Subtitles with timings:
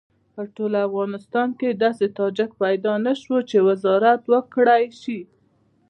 [0.33, 5.19] په ټول افغانستان کې داسې تاجک پیدا نه شو چې وزارت وکړای شي.